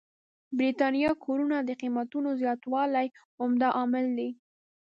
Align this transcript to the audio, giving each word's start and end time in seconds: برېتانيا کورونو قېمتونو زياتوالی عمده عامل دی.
برېتانيا 0.57 1.11
کورونو 1.23 1.55
قېمتونو 1.81 2.29
زياتوالی 2.41 3.07
عمده 3.41 3.67
عامل 3.77 4.05
دی. 4.17 4.29